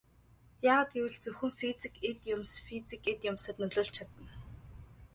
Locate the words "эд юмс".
2.09-2.51